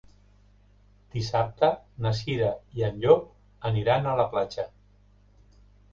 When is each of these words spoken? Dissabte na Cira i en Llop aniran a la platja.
Dissabte 1.15 1.69
na 2.05 2.13
Cira 2.21 2.49
i 2.79 2.85
en 2.89 2.99
Llop 3.05 3.71
aniran 3.73 4.11
a 4.15 4.19
la 4.21 4.27
platja. 4.33 4.71